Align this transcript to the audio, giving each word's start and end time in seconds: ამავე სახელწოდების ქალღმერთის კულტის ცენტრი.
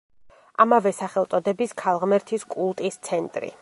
ამავე 0.65 0.93
სახელწოდების 1.01 1.77
ქალღმერთის 1.83 2.51
კულტის 2.57 3.03
ცენტრი. 3.11 3.59